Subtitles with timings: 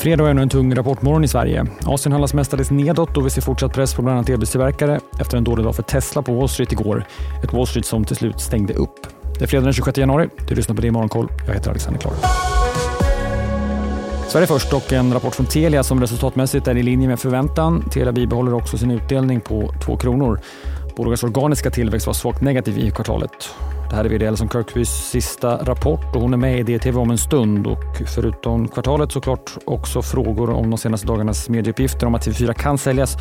[0.00, 1.66] Fredag är ännu en tung rapportmorgon i Sverige.
[1.86, 5.44] Asien handlas mestadels nedåt och vi ser fortsatt press på bland annat elbilstillverkare efter en
[5.44, 7.04] dålig dag för Tesla på Wall Street igår.
[7.44, 9.06] Ett Wall Street som till slut stängde upp.
[9.38, 10.28] Det är fredag den 26 januari.
[10.48, 11.28] Du lyssnar på det i Morgonkoll.
[11.46, 12.12] Jag heter Alexander Klar.
[14.28, 17.84] Sverige först och en rapport från Telia som resultatmässigt är i linje med förväntan.
[17.90, 20.40] Telia bibehåller också sin utdelning på 2 kronor.
[20.96, 23.54] Bolagets organiska tillväxt var svagt negativ i kvartalet.
[23.90, 27.10] Det här är vd Alison Kirkbys sista rapport och hon är med i DTV om
[27.10, 27.66] en stund.
[27.66, 32.78] Och förutom kvartalet såklart också frågor om de senaste dagarnas medieuppgifter om att TV4 kan
[32.78, 33.16] säljas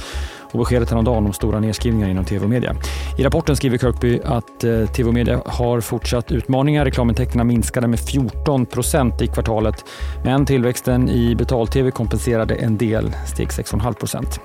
[0.52, 2.76] och beskedet häromdagen om stora nedskrivningar inom tv och media.
[3.18, 6.86] I rapporten skriver Kirkby att eh, tv och media har fortsatt utmaningar.
[6.86, 9.86] Reklamintäkterna minskade med 14 procent i kvartalet
[10.24, 14.40] men tillväxten i betal-tv kompenserade en del, steg 6,5 procent.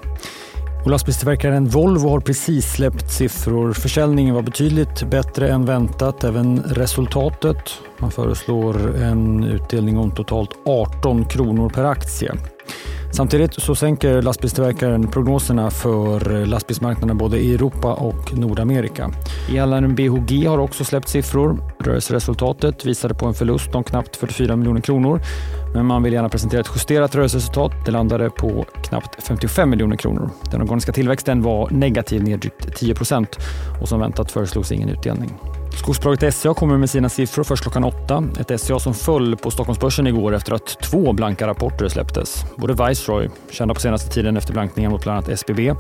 [0.85, 3.73] Och lastbilstillverkaren Volvo har precis släppt siffror.
[3.73, 7.57] Försäljningen var betydligt bättre än väntat, även resultatet.
[7.99, 12.35] Man föreslår en utdelning om totalt 18 kronor per aktie.
[13.17, 19.11] Samtidigt så sänker lastbilstillverkaren prognoserna för eh, lastbilsmarknaden både i Europa och Nordamerika.
[19.51, 21.59] Elaren BHG har också släppt siffror.
[21.79, 25.21] Rörelseresultatet visade på en förlust om knappt 44 miljoner kronor.
[25.75, 27.73] Men man vill gärna presentera ett justerat rörelseresultat.
[27.85, 30.31] Det landade på knappt 55 miljoner kronor.
[30.51, 33.39] Den organiska tillväxten var negativ ner drygt 10 procent
[33.81, 35.31] och som väntat föreslogs ingen utdelning.
[35.79, 38.25] Skogsbolaget SCA kommer med sina siffror först klockan åtta.
[38.41, 42.45] Ett SCA som föll på Stockholmsbörsen igår efter att två blanka rapporter släpptes.
[42.57, 45.75] Både Viceroy, kända på senaste tiden efter blankningen mot bland annat SBB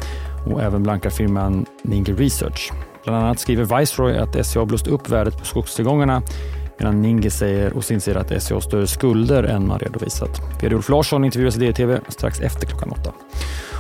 [0.47, 2.73] och även blankarfirman Ninger Research.
[3.05, 6.23] Bland annat skriver Viceroy att SCA blåst upp värdet på skogstillgångarna
[6.79, 10.41] medan Ninge säger och sin sida att SCA har större skulder än man redovisat.
[10.63, 13.13] VD Ulf Larsson intervjuas i DTV strax efter klockan åtta.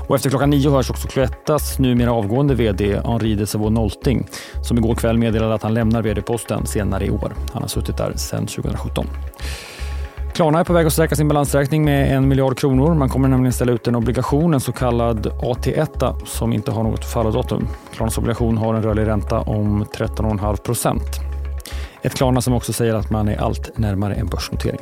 [0.06, 4.26] Och efter klockan nio hörs också Cloettas numera avgående VD Henri de Savaux Nolting
[4.62, 7.32] som igår kväll meddelade att han lämnar VD-posten senare i år.
[7.52, 9.06] Han har suttit där sedan 2017.
[10.34, 12.94] Klarna är på väg att stärka sin balansräkning med en miljard kronor.
[12.94, 17.04] Man kommer nämligen ställa ut en obligation, en så kallad AT1 som inte har något
[17.04, 17.68] falldatum.
[17.92, 21.20] Klarnas obligation har en rörlig ränta om 13,5 procent.
[22.02, 24.80] Ett Klarna som också säger att man är allt närmare en börsnotering.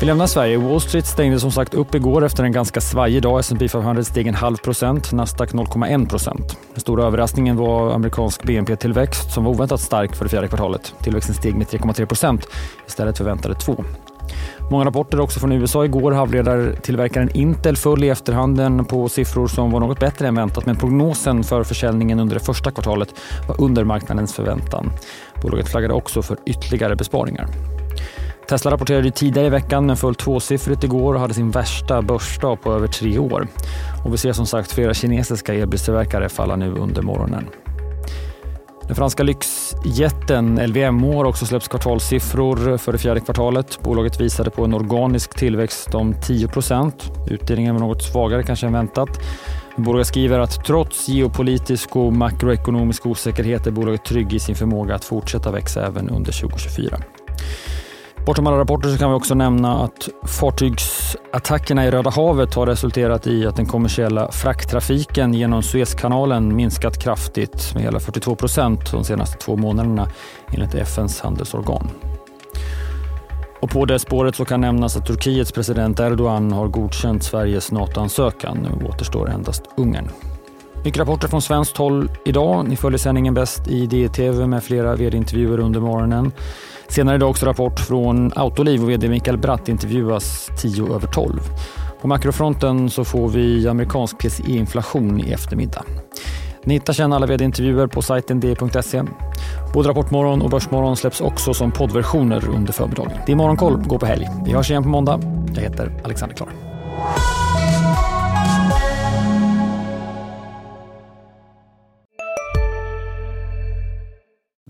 [0.00, 0.58] Vi lämnar Sverige.
[0.58, 3.40] Wall Street stängde som sagt upp igår efter en ganska svajig dag.
[3.40, 6.58] S&P 500 steg en halv procent, Nasdaq 0,1 procent.
[6.74, 10.94] Den stora överraskningen var amerikansk BNP-tillväxt som var oväntat stark för det fjärde kvartalet.
[11.02, 12.48] Tillväxten steg med 3,3 procent
[12.86, 13.84] istället för väntade 2.
[14.70, 16.12] Många rapporter också från USA igår.
[16.12, 21.44] Halvledartillverkaren Intel föll i efterhanden på siffror som var något bättre än väntat men prognosen
[21.44, 23.14] för försäljningen under det första kvartalet
[23.48, 24.90] var under marknadens förväntan.
[25.42, 27.48] Bolaget flaggade också för ytterligare besparingar.
[28.48, 32.72] Tesla rapporterade tidigare i veckan men föll tvåsiffrigt igår och hade sin värsta börsdag på
[32.72, 33.46] över tre år.
[34.04, 37.46] Och vi ser som sagt flera kinesiska elbilstillverkare falla nu under morgonen.
[38.86, 43.82] Den franska lyxjätten LVMH har också släppt kvartalssiffror för det fjärde kvartalet.
[43.82, 46.92] Bolaget visade på en organisk tillväxt om 10%
[47.30, 49.20] Utdelningen var något svagare kanske än väntat.
[49.76, 55.04] Bolaget skriver att trots geopolitisk och makroekonomisk osäkerhet är bolaget trygg i sin förmåga att
[55.04, 56.98] fortsätta växa även under 2024.
[58.28, 63.26] Bortom alla rapporter så kan vi också nämna att fartygsattackerna i Röda havet har resulterat
[63.26, 69.38] i att den kommersiella frakttrafiken genom Suezkanalen minskat kraftigt med hela 42 procent de senaste
[69.38, 70.08] två månaderna
[70.52, 71.90] enligt FNs handelsorgan.
[73.60, 78.58] Och på det spåret så kan nämnas att Turkiets president Erdogan har godkänt Sveriges NATO-ansökan.
[78.58, 80.08] Nu återstår endast Ungern.
[80.88, 82.68] Mycket rapporter från svenskt håll idag.
[82.68, 86.32] Ni följer sändningen bäst i DTV med flera vd-intervjuer under morgonen.
[86.88, 91.40] Senare idag också rapport från Autoliv och vd Mikael Bratt intervjuas 10 över 12.
[92.00, 95.84] På makrofronten så får vi amerikansk PCE-inflation i eftermiddag.
[96.64, 99.02] Ni hittar sedan alla vd-intervjuer på sajten d.se.
[99.74, 103.12] Både Rapportmorgon och Börsmorgon släpps också som poddversioner under förmiddagen.
[103.26, 104.28] Det är Morgonkoll, gå på helg.
[104.44, 105.20] Vi hörs igen på måndag.
[105.54, 106.77] Jag heter Alexander Klar.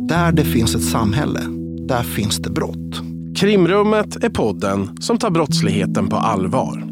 [0.09, 1.41] Där det finns ett samhälle
[1.89, 3.03] där finns det brott.
[3.37, 6.89] Krimrummet är podden som tar brottsligheten på allvar.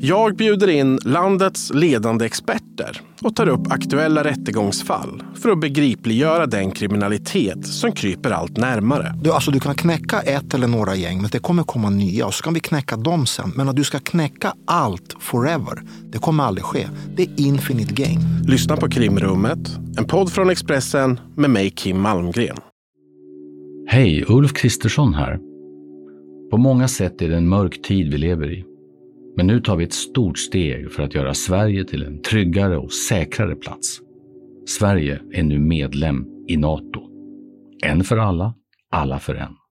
[0.00, 6.70] Jag bjuder in landets ledande experter och tar upp aktuella rättegångsfall för att begripliggöra den
[6.70, 9.14] kriminalitet som kryper allt närmare.
[9.22, 12.34] Du, alltså, du kan knäcka ett eller några gäng, men det kommer komma nya och
[12.34, 13.52] så kan vi knäcka dem sen.
[13.56, 15.82] Men att du ska knäcka allt forever,
[16.12, 16.86] det kommer aldrig ske.
[17.16, 18.18] Det är infinite gain.
[18.46, 22.56] Lyssna på Krimrummet, en podd från Expressen med mig Kim Malmgren.
[23.86, 25.38] Hej, Ulf Kristersson här.
[26.50, 28.64] På många sätt är det en mörk tid vi lever i.
[29.36, 32.92] Men nu tar vi ett stort steg för att göra Sverige till en tryggare och
[32.92, 34.00] säkrare plats.
[34.78, 37.00] Sverige är nu medlem i Nato.
[37.84, 38.54] En för alla,
[38.90, 39.63] alla för en.